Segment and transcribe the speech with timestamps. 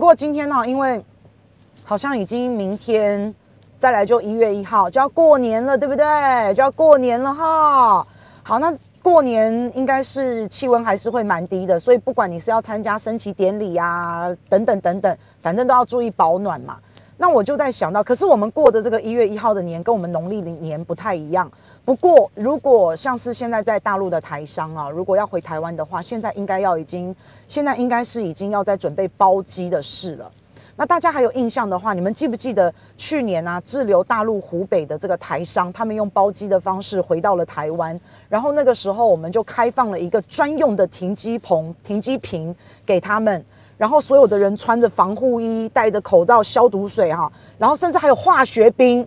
[0.00, 1.04] 不过今天呢，因为
[1.84, 3.34] 好像已经明天
[3.78, 6.04] 再来就一月一号就要过年了，对不对？
[6.54, 8.06] 就要过年了哈。
[8.42, 16.78] 好，那过年应该是气温还是会蛮低的，所以不管你是要参加升旗典礼啊，等等等等，反正都要注意保暖嘛。
[17.18, 21.52] 那我就在想到，可是我们过的这个一月一号的年跟我们农历年不太一样。
[21.90, 27.12] 不过，如果像是现在在大陆的台商啊，如果要回台湾的话，现在应该要已经，
[27.48, 30.30] 现在应该是已经要在准备包机的事了。
[30.76, 42.54] 那大家还有印象的话，你们记不记得去年啊，滞留大陆湖北的这个台商，他们用包机的方式回到了台湾，然后那个时候我们就开放了一个专用的停机棚、停机坪
[42.86, 43.44] 给他们。
[43.76, 49.04] 然后所有的人穿着防护衣，戴着口罩，消毒水哈，然后甚至还有化学兵。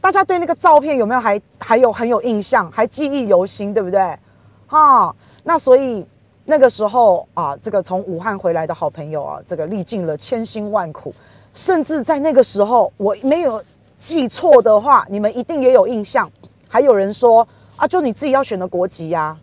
[0.00, 4.18] 大家对那个照片有没有还还有很有印象，还记忆犹新，对不对？
[4.66, 5.14] 哈，
[5.44, 6.06] 那所以
[6.44, 11.14] 那个时候啊，这个从武汉回来的好朋友啊，这个历尽了千辛万苦，
[11.52, 13.62] 甚至在那个时候，我没有
[13.98, 16.30] 记错的话，你们一定也有印象，
[16.68, 19.38] 还有人说啊，就你自己要选的国籍呀、啊。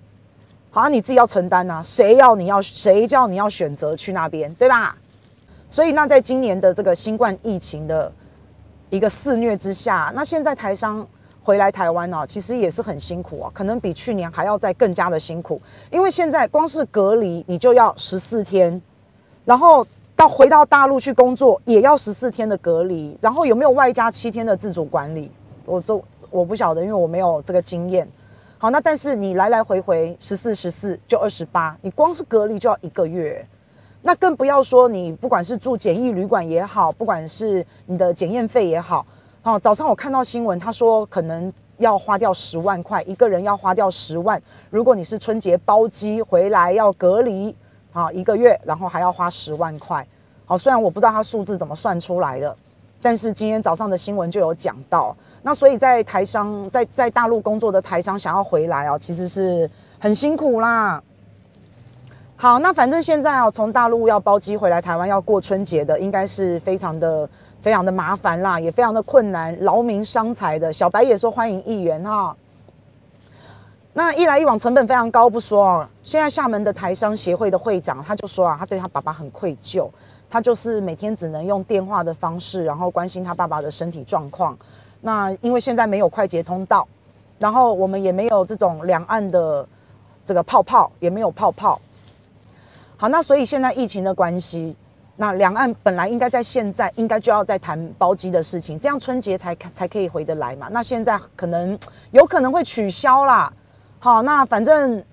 [0.70, 4.96] 好像你自己要承担呐，谁要你要谁叫你要选择去那边，对吧？
[5.72, 8.12] 所以那在今年的这个新冠疫情的
[8.90, 11.06] 一个肆虐之下，那现在台商
[11.44, 18.82] 回来台湾呢，其实也是很辛苦啊，可能比去年还要再更加的辛苦，因为现在光是隔离你就要十四天，
[19.46, 19.86] 然后
[20.16, 25.32] 到回到大陆去工作也要十四天的隔离，然后有没有外加七天的自主管理，
[25.66, 28.08] 我都我不晓得，因为我没有这个经验。
[28.58, 33.46] 好，那但是你来来回回十四十四就二十八，你光是隔离就要一个月，
[34.08, 39.06] 那更不要说你不管是住简易旅馆也好，不管是你的检验费也好，
[39.42, 44.42] 好，早上我看到新闻，他说可能要花掉十万块，一个人要花掉十万。
[44.70, 47.54] 如果你是春节包机回来要隔离，
[47.92, 50.08] 好一个月，然后还要花十万块。
[50.46, 52.56] 好，虽然我不知道他数字怎么算出来的，
[53.02, 55.14] 但是今天早上的新闻就有讲到。
[55.44, 59.70] 那所以，在台商在在大陆工作的台商想要回来哦，其实是
[60.00, 61.04] 很辛苦啦。
[62.40, 67.28] 好，那反正现在哦，从大陆要包机回来台湾要过春节的，应该是非常的
[67.62, 70.72] 非常的麻烦啦，也非常的困难，劳民伤财的。
[70.72, 72.38] 小白也说欢迎议员哈。
[73.92, 79.90] 那一来一往成本非常高不说哦，现在厦门的台商协会的会长他就说啊，他对他爸爸很愧疚，
[80.30, 84.56] 他就是每天只能用电话的方式，然后关心他爸爸的身体状况。
[85.02, 86.88] 那因为现在没有快捷通道，
[87.40, 89.68] 然后我们也没有这种两岸的
[90.24, 91.82] 这个泡泡，也没有泡泡。
[93.00, 94.76] 好，那所以现在疫情的关系，
[95.18, 100.68] 那两岸本来应该在现在应该就要在谈包机的事情，这样春节才才可以回得来嘛。
[100.72, 101.78] 那现在可能
[102.10, 103.54] 有可能会取消啦。
[104.00, 105.04] 好，那反正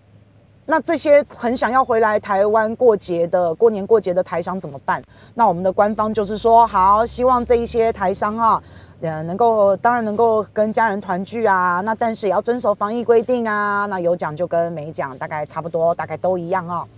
[0.65, 5.03] 那这些很想要回来台湾过节的过年过节的台商怎么办？
[5.34, 8.62] 那我们的官方就是说，好，希望这一些台商啊。
[9.03, 13.84] 呃，能够当然能够跟家人团聚啊，那但是也要遵守防疫规定啊。
[13.84, 16.89] 那有奖就跟没奖大概差不多，大概都一样哦。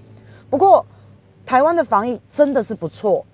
[0.49, 0.84] 不过
[1.45, 3.25] 台湾的防疫真的是不错。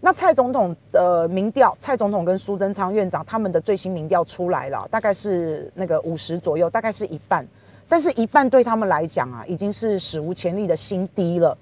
[0.00, 7.46] 那蔡总统的民调，蔡总统跟苏贞昌院长他们的最新民调出来了，大概是那个五十左右，大概是一半。
[7.88, 11.56] 但是一半对他们来讲啊，已经是史无前例的新低了。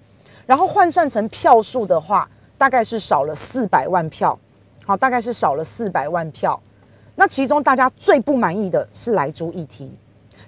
[0.46, 4.38] 然后换算成票数的话，大概是少了四百万票。
[4.86, 6.58] 好，大概是少了四百万票。
[7.16, 9.92] 那其中大家最不满意的是莱猪议题，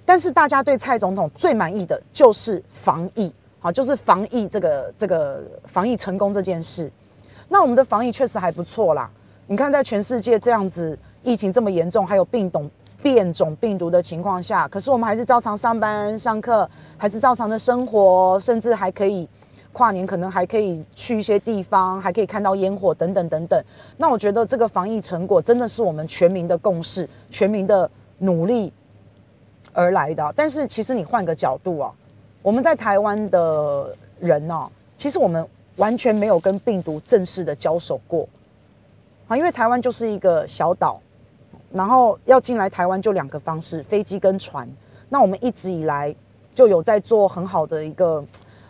[0.03, 3.31] 但是大家对蔡总统最满意的就是防疫。
[3.63, 6.91] 好，就是防疫这个这个防疫成功这件事。
[7.47, 9.09] 那我们的防疫确实还不错啦。
[9.47, 12.69] 你看，在全世界这样子疫情这么严重，还有病毒
[13.01, 19.25] 变种病毒的情况下，可是我们还是照常上班上课，还是照常的生活，甚至还可以。
[19.71, 23.59] 跨年可能还可以去一些地方，还可以看到烟火等等等等。
[23.97, 28.71] 那我觉得这个防疫成果真的是我们全民的共识、全民的努力
[29.71, 30.33] 而来的。
[30.35, 31.91] 但是其实你换个角度啊，
[32.43, 35.43] 我们在台湾的人呢，其实我们
[35.77, 38.27] 完全没有跟病毒正式的交手过
[39.27, 40.99] 啊，因为台湾就是一个小岛，
[41.71, 44.69] 然后要进来台湾就两个方式，飞机跟船。
[45.07, 46.13] 那我们一直以来
[46.53, 48.23] 就有在做很好的一个。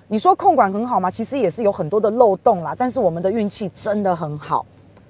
[0.08, 1.10] 你说控管很好吗？
[1.10, 2.76] 其实也是有很多的漏洞啦。
[2.78, 4.64] 但是我们的运气真的很好，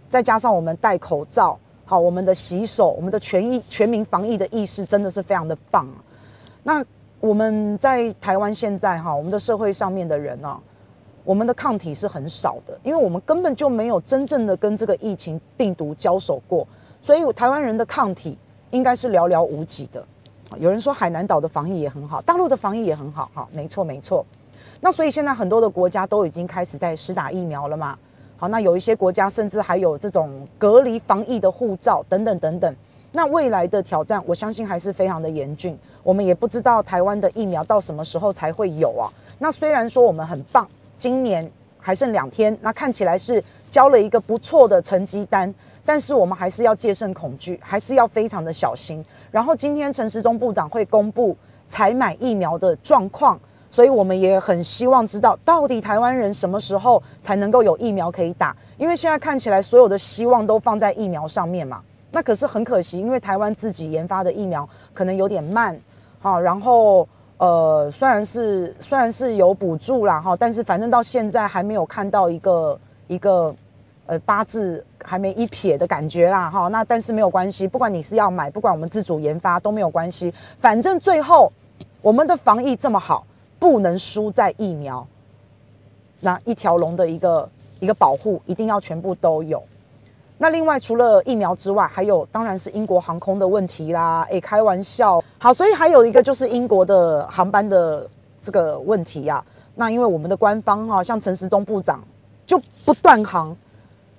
[0.09, 5.85] 再加上我们戴口罩，好，我们的洗手，我们的全疫全民防疫的意识真的是非常的棒。
[6.63, 6.85] 那
[7.23, 10.59] 我们在台湾现在哈，我们的社会上面的人呢，
[11.23, 16.67] 我们的抗体是很少的，因为我们根本就没有真正的跟这个疫情病毒交手过，
[17.01, 18.37] 所以台湾人的抗体
[18.71, 20.05] 应该是寥寥无几的。
[20.59, 24.25] 有人说海南岛的防疫也很好，大陆的防疫也很好，哈，没错没错。
[24.81, 27.97] 那所以现在很多的国家都已经开始在施打疫苗了嘛？
[28.35, 32.75] 好，那有一些国家甚至还有这种隔离防疫的护照等等等等。
[33.13, 35.79] 那未来的挑战，我相信还是非常的严峻。
[36.03, 39.09] 我们也不知道台湾的疫苗到什么时候才会有啊。
[39.39, 45.53] 那虽然说我们很棒，今年还剩两天，那看起来是交了一个不错的成绩单，
[45.85, 49.03] 但是我们还是要戒慎恐惧，还是要非常的小心。
[49.31, 51.35] 然后今天陈时中部长会公布
[51.67, 53.39] 采买疫苗的状况，
[53.71, 61.81] 所以我们也很希望知道到底台湾人什么时候才能够有疫苗可以打，因为现在看起来所有的希望都放在疫苗上面嘛。
[62.11, 65.75] 那可是很可惜，因为台湾自己研发的疫苗可能有点慢，
[66.23, 67.05] 好，然后
[67.35, 73.53] 呃，虽然是虽然是有补助啦，哈，但是反正到现在还没有看到一个一个
[74.05, 81.51] 呃八字还没一撇的感觉啦，哈，那但是没有关系，不管你是要买，不管我们自主研发都没有关系，反正最后
[82.01, 83.27] 我们的防疫这么好，
[83.59, 85.05] 不能输在疫苗，
[86.21, 87.49] 那一条龙的一个
[87.81, 89.61] 一个保护一定要全部都有。
[90.43, 94.27] 那另外除了疫苗之外，还有当然是英国航空的问题啦。
[94.29, 98.05] 诶，开玩笑，好，所以还有一个就是英国的航班的
[98.41, 99.45] 这个问题呀、啊。
[99.73, 102.03] 那因为我们的官方哈、啊，像陈时中部长
[102.45, 103.55] 就不断航，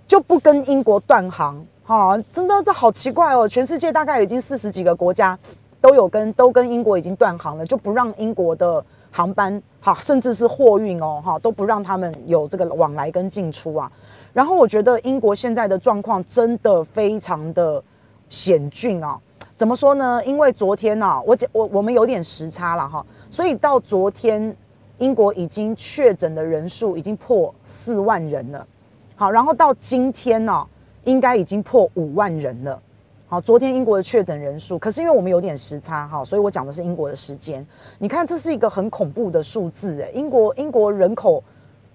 [0.09, 3.47] 就不跟英国断航，哈，真的这好奇怪哦。
[3.47, 5.39] 全世界大概已经四十几个国家
[5.79, 13.93] 都有跟都跟英国已经断航了，就不让英国的航班哈，甚至是货运哦哈，都不让他们有这个往来跟进出啊。
[14.35, 17.83] 然后我觉得英国现在的状况真的非常的
[18.29, 19.17] 险峻啊！
[19.57, 20.21] 怎么说呢？
[20.27, 24.55] 因为昨天啊，我我我们有点时差了哈，所以到昨天，
[24.99, 28.67] 英国已经确诊的人数已经破四万人了。
[29.15, 30.67] 好，然后到今天呢，
[31.05, 32.83] 应该已经破五万人了。
[33.29, 37.65] 好，昨天英国的确诊人数，可是因为我们有点时差哈，所以我讲的是英国的时间。
[38.01, 41.41] 你看，这是一个很恐怖的数字诶，英国英国人口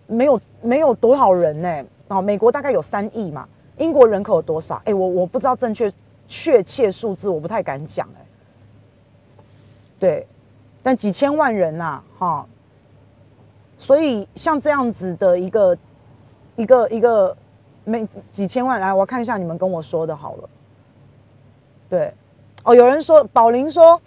[0.08, 1.84] 没有没有多少人呢？
[2.10, 3.48] 哦，美国大概有三亿嘛，
[3.78, 4.82] 英国人口有多少？
[4.84, 5.92] 哎、我我不知道正确
[6.28, 8.26] 确切数字，我不太敢讲哎。
[10.00, 10.28] 对，
[10.82, 12.46] 但几千万人呐、啊，哈。
[13.78, 15.78] 所以像这样子的一个
[16.56, 17.38] 一个一个
[17.86, 20.50] 没几千万，来我看一下你们跟我说的好了。
[21.88, 22.14] 对，
[22.64, 24.02] 哦，有人说宝林说，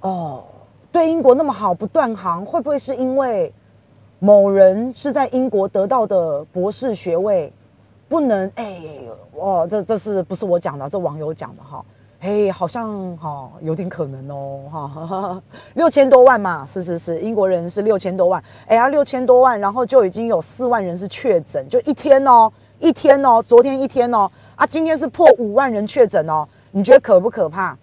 [0.00, 0.44] 哦，
[0.90, 3.54] 对英国那么好不断航，会不会是因为？
[4.18, 7.52] 某人是在英国得到的博士学位，
[8.08, 8.80] 不能哎，
[9.34, 10.88] 哦，这这是不是我讲的？
[10.88, 11.84] 这网友讲的哈，
[12.20, 15.42] 哎，好像哈有点可能哦哈，
[15.74, 27.76] 六千多万嘛，是是是，英国人是六千多万，哎呀，六千多万，然后就已经有四万人是确诊，就一天哦，一天哦，昨天一天哦，啊，今天是破五万人确诊哦，你觉得可不可怕？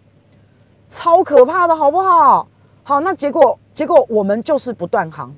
[0.90, 2.48] 超可怕的，好不好？
[2.84, 5.34] 好，那结果结果我们就是不断航。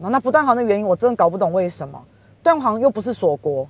[0.00, 2.00] 那不断航的原因，我真的搞不懂为什么
[2.40, 3.66] 断航又不是锁国，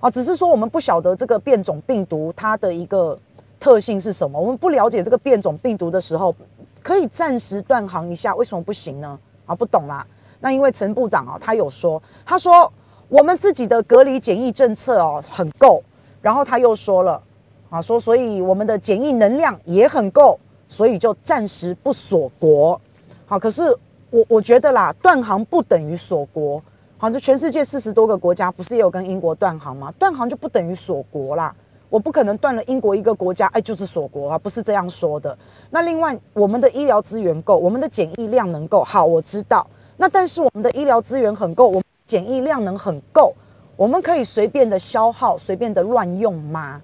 [0.00, 3.16] 啊，只是说我们不晓得这个变种病毒它的一个
[3.60, 4.40] 特性是什么。
[4.40, 6.34] 我们不了解这个变种病毒的时候，
[6.82, 9.18] 可以暂时断航一下，为什么不行呢？
[9.44, 10.06] 啊，不懂啦。
[10.40, 12.72] 那因为陈部长啊，他有说，他说
[13.08, 15.82] 我们自己的隔离检疫政策哦很够，
[16.22, 17.22] 然后他又说了，
[17.68, 20.40] 啊，说所以我们的检疫能量也很够，
[20.70, 22.80] 所以就暂时不锁国。
[23.26, 23.76] 好，可是。
[24.10, 26.62] 我我觉得啦，断航不等于锁国，
[26.96, 29.92] 好，就全世界四十多个国家，不是也有跟英国断航吗？
[29.98, 31.54] 断航就不等于锁国啦，
[31.90, 35.36] 我不可能断了英国一个国家，哎，就是锁国啊，不是这样说的。
[35.70, 39.66] 那另外，我们的医疗资源够，我们的检疫量能够，好，我知道。
[39.96, 43.34] 那但是我们的医疗资源很够，我们检疫量能很够，
[43.76, 46.80] 我们可以随便的消耗，随便的乱用吗？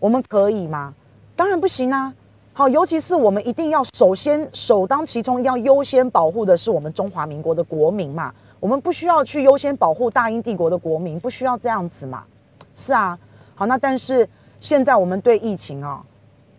[0.00, 0.92] 我们可以吗？
[1.36, 2.12] 当然不行啊。
[2.58, 8.32] 好，尤其是我们一定要首先首当其冲，一定要优先保护的是我们中华民国的国民嘛。
[8.60, 12.24] 我们不需要去优先保护大英帝国的国民，不需要这样子嘛。
[12.74, 13.18] 是啊，
[13.54, 14.26] 好，那但是
[14.58, 16.02] 现在我们对疫情啊，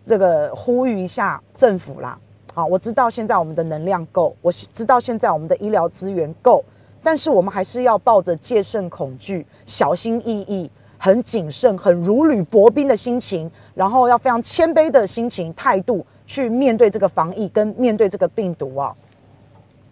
[0.06, 2.16] 这个呼吁一下政府啦。
[2.54, 6.64] 好，我知道现在我们的能量够，我知道现在我们的医疗资源够，
[7.02, 10.70] 但是我们还是要抱着戒慎恐惧、小心翼翼。
[10.98, 18.94] 很谨慎、很如履薄冰的心情，然后要非常谦卑的心情态度去面对这个防疫跟面对这个病毒啊。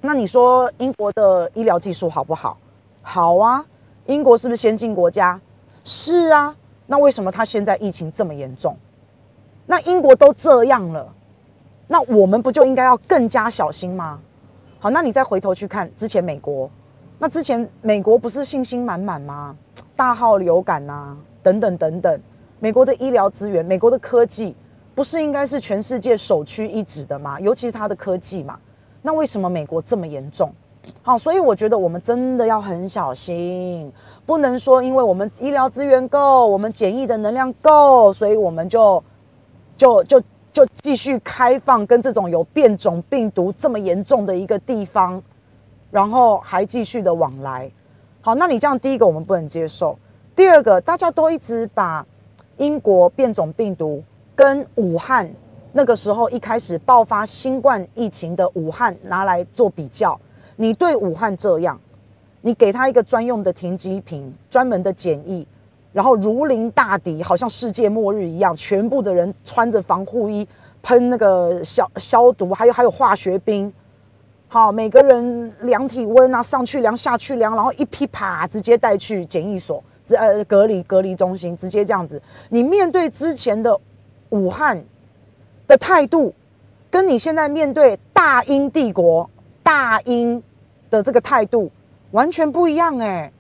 [0.00, 2.58] 那你说英国的医疗技术好不好？
[3.02, 3.64] 好啊，
[4.06, 5.40] 英国是不是先进国家？
[5.84, 6.54] 是啊。
[6.88, 8.76] 那为什么他现在疫情这么严重？
[9.66, 11.12] 那英国都这样了，
[11.88, 14.20] 那我们不就应该要更加小心吗？
[14.78, 16.70] 好，那你再回头去看之前美国，
[17.18, 19.56] 那之前美国不是信心满满吗？
[19.96, 22.20] 大号流感呐、啊，等等等等，
[22.60, 24.54] 美国的医疗资源，美国的科技，
[24.94, 27.40] 不是应该是全世界首屈一指的吗？
[27.40, 28.58] 尤其是它的科技嘛。
[29.00, 30.52] 那为什么美国这么严重？
[31.02, 33.90] 好，所以我觉得我们真的要很小心，
[34.26, 39.02] 不能说因为我们医疗资源够，我们检疫的能量够，所以我们就
[39.76, 45.20] 就就就继续开放，跟这种有变种病毒这么严重的一个地方，
[45.96, 47.70] 然后还继续的往来。
[48.20, 49.98] 好，那你这样第一个我们不能接受，
[50.34, 52.04] 第二个大家都一直把
[52.58, 55.26] 英国变种病毒跟武汉。
[55.72, 60.20] 那个时候一开始爆发新冠疫情的武汉拿来做比较，
[60.56, 61.80] 你对武汉这样，
[62.42, 65.46] 你给他一个专用的停机坪，专门的检疫，
[65.94, 70.46] 然后如临大敌，好像世界末日一样，全部的人穿着防护衣，
[70.82, 73.72] 喷那个消消毒，还有还有化学兵，
[74.48, 82.20] 好，每个人量体温啊，上去量下去量，然后一批啪直接带去检疫所，呃隔离隔离中心，直接这样子。
[82.48, 83.78] 你面对之前的
[84.30, 84.84] 武汉。
[85.68, 86.32] 的态度，
[86.88, 89.28] 跟你现在面对大英帝国、
[89.64, 90.40] 大英
[90.88, 91.68] 的这个态度
[92.12, 93.32] 完全不一样哎。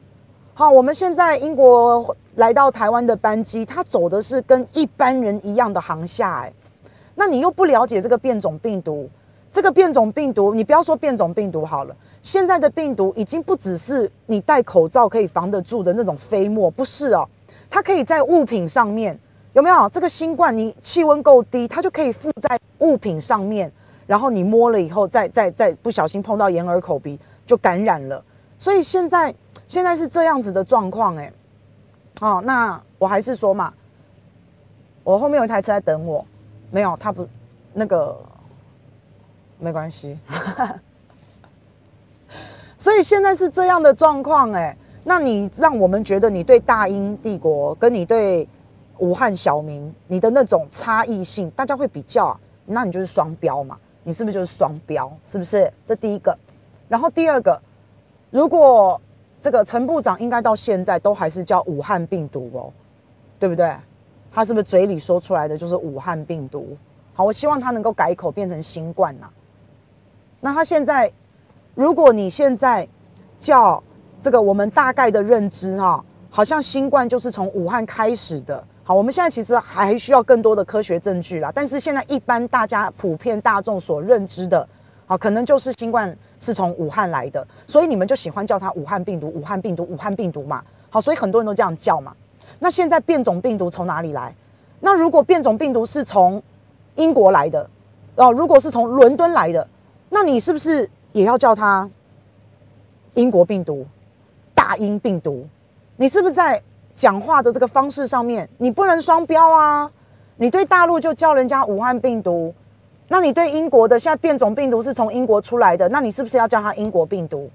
[0.52, 6.52] 好，我们现在英国来到台湾的班机，他走的是跟一般人一样的航厦哎。
[7.14, 9.08] 那你又不了解这个变种病毒，
[9.56, 17.26] 这个变种病毒，你不要说变种病毒好了，现在的病毒已经不只是你戴口罩可以防得住的那种飞沫，不是哦，
[17.70, 19.18] 它可以在物品上面。
[19.54, 20.54] 有没有这个新冠？
[20.54, 23.72] 你气温够低，它就可以附在物品上面，
[24.06, 28.22] 然后你摸了以后，再再再不小心碰到眼耳口鼻，就感染了。
[28.58, 29.34] 所以现在
[29.66, 31.32] 现在是这样子的状况，哎，
[32.20, 33.72] 哦，那我还是说嘛，
[35.02, 36.22] 我后面有一台车在等我，
[36.70, 37.26] 没有，他不
[37.72, 38.14] 那个
[39.58, 40.18] 没关系。
[42.78, 48.48] 所以现在是这样的状况，哎，那你让我们觉得你对大英帝国跟你对。
[48.98, 55.12] 武汉小民，你的那种差异性，大家会比较啊，那你就是双标嘛，你是不是就是双标？
[55.26, 55.70] 是不是？
[55.84, 56.34] 这第一个，
[56.88, 57.60] 然后第二个，
[58.30, 58.98] 如果
[59.38, 62.72] 这个陈部长应该到现在都还是叫武汉病毒哦，
[63.38, 63.70] 对不对？
[64.32, 66.74] 他是不是嘴里说出来的就是武汉病毒？
[67.12, 69.28] 好，我希望他能够改口变成新冠呐。
[70.46, 71.10] 那他现在，
[71.74, 72.86] 如果你现在
[73.36, 73.82] 叫
[74.20, 78.64] 这个，我们大概的认知哈，好像新冠就是从武汉开始的。
[78.84, 81.50] 好，我们现在其实还需要更多的科学证据啦。
[81.52, 84.64] 但是现在一般大家普遍大众所认知的，
[85.04, 90.62] 好，可能就是新冠是从武汉来的，所以你们就喜欢叫它武汉病毒、武汉病毒、武汉病毒嘛。
[90.90, 92.14] 好，所以很多人都这样叫嘛。
[92.60, 94.32] 那现在变种病毒从哪里来？
[94.78, 96.40] 那如果变种病毒是从
[96.94, 97.68] 英国来的，
[98.14, 99.66] 哦，如果是从伦敦来的，
[100.08, 101.88] 那你是不是也要叫它
[103.14, 103.86] 英国病毒、
[104.54, 105.46] 大英病毒？
[105.96, 106.62] 你是不是在？
[106.96, 109.92] 讲话的这个方式上面，你不能双标啊！
[110.36, 112.54] 你对大陆就叫人家武汉病毒，
[113.08, 117.50] 那你对英国的现在变种病毒是从英国出来的，那你是不是要叫它英国病毒？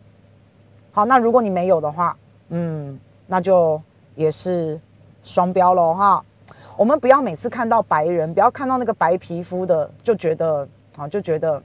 [0.91, 2.15] 好，那如果你没有的话，
[2.49, 3.81] 嗯，那就
[4.13, 4.79] 也是
[5.23, 6.23] 双标喽哈。
[6.77, 11.59] 我们不要每次看到白人，不要看到那个白皮肤的就觉得啊，就觉得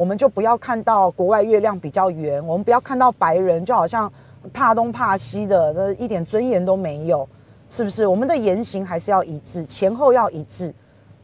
[0.00, 4.10] 我们就不要看到国外月亮比较圆，我们不要看到白人就好像。
[4.54, 7.28] 怕东怕西的，那一点尊严都没有，
[7.68, 8.06] 是不是？
[8.06, 10.72] 我们的言行还是要一致，前后要一致，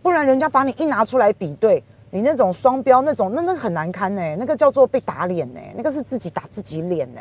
[0.02, 7.21] 不然人家把你一拿出来比对，你那种双标，那种那那很难堪呢、那个叫做被打脸呢、那个是自己打自己脸呢、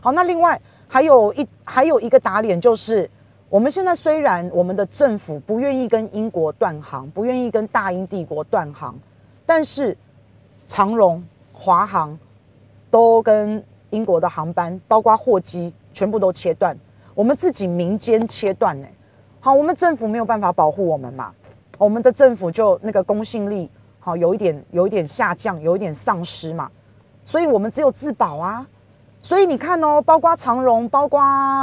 [0.00, 3.08] 好，那另外还有一还有一个打脸，就是
[3.48, 8.98] 我们现在虽然我们的政府不愿意跟英国断航，不愿意跟大英帝国断航，
[9.46, 9.96] 但是
[10.70, 11.20] 长荣、
[11.52, 12.16] 华航
[12.88, 13.60] 都跟。
[13.90, 16.78] 英国的航班，包括货机，全部都切断。
[17.12, 18.86] 我们自己民间切断呢？
[19.40, 21.32] 好，我们政府没有办法保护我们嘛？
[21.76, 26.70] 我们的政府就那个公信力，好，有一点有一点下降，有一点丧失嘛。
[27.24, 28.64] 所以我们只有自保啊。
[29.20, 31.20] 所以你看哦，包括长荣，包括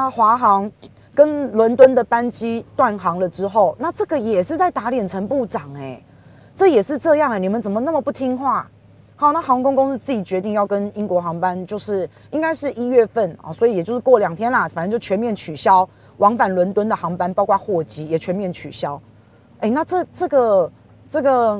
[0.10, 0.70] 华航，
[1.16, 6.04] 跟伦敦的班机断航了之后，那这个也是在打脸陈部长哎，
[6.54, 8.70] 这也是这样哎，你们怎么那么不听话？
[9.20, 19.02] 好，那航空公司自己决定要跟英国航班，就是应该是一月份啊，所以也就是过两天啦，反正就全面取消往返伦敦的航班，包括货机也全面取消。
[19.60, 20.72] 哎，那这这个
[21.10, 21.60] 这个，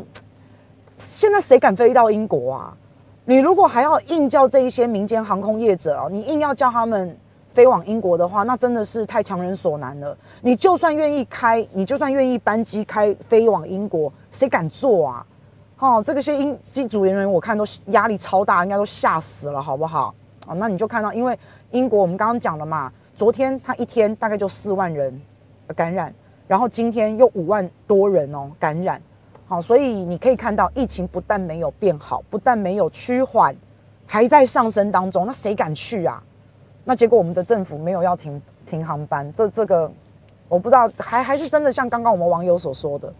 [0.98, 2.78] 现在谁敢飞到英国啊？
[3.26, 7.18] 你如果还要硬叫这一些民间航空业者啊，你硬要叫他们
[7.50, 10.16] 飞往英国的话，那真的是太强人所难了。
[10.42, 15.26] 你就算愿意开，你就算愿意班机开飞往英国，谁敢坐啊？
[15.80, 20.14] 哦，这个些英机组人员我看都压力超大，应该都吓死了，好不好？
[20.48, 21.38] 啊，那你就看到，因为
[21.72, 25.22] 英国我们刚刚讲了嘛，昨天他一天大概就四万人
[25.76, 26.12] 感染，
[26.48, 29.00] 然后今天又五万多人哦感染，
[29.48, 33.56] 好，所以你可以看到疫情不但没有变好，不但没有趋缓，
[34.08, 36.24] 还在上升当中，那谁敢去啊？
[36.86, 39.92] 那结果我们的政府没有要停停航班，这这个
[40.50, 43.14] 我不知道，还还是真的像刚刚我们网友所说的，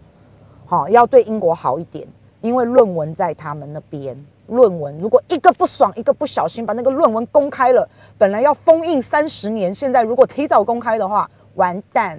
[0.66, 2.08] 好，要对英国好一点，
[2.40, 4.16] 因为论文在他们那边。
[4.48, 12.18] 论文如果一个不爽，一个不小心把那个论文公开了，本来要封印三十年，现在如果提早公开的话，完蛋，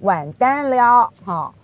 [0.00, 1.54] 完蛋了哈！